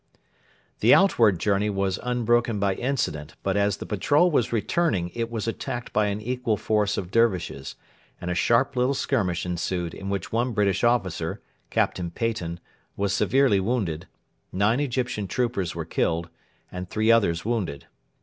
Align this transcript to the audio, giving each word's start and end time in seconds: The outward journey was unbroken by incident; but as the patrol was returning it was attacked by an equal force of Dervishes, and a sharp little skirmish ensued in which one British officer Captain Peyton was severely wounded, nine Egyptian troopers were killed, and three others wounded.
The 0.79 0.95
outward 0.95 1.39
journey 1.39 1.69
was 1.69 1.99
unbroken 2.01 2.59
by 2.59 2.73
incident; 2.73 3.35
but 3.43 3.55
as 3.55 3.77
the 3.77 3.85
patrol 3.85 4.31
was 4.31 4.51
returning 4.51 5.11
it 5.13 5.29
was 5.29 5.47
attacked 5.47 5.93
by 5.93 6.07
an 6.07 6.19
equal 6.19 6.57
force 6.57 6.97
of 6.97 7.11
Dervishes, 7.11 7.75
and 8.19 8.31
a 8.31 8.33
sharp 8.33 8.75
little 8.75 8.95
skirmish 8.95 9.45
ensued 9.45 9.93
in 9.93 10.09
which 10.09 10.31
one 10.31 10.53
British 10.53 10.83
officer 10.83 11.39
Captain 11.69 12.09
Peyton 12.09 12.59
was 12.97 13.13
severely 13.13 13.59
wounded, 13.59 14.07
nine 14.51 14.79
Egyptian 14.79 15.27
troopers 15.27 15.75
were 15.75 15.85
killed, 15.85 16.29
and 16.71 16.89
three 16.89 17.11
others 17.11 17.45
wounded. 17.45 17.85